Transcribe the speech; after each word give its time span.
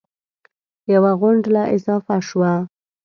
یوه 0.93 1.11
غونډله 1.19 1.63
اضافه 1.75 2.15
شوه 2.27 2.53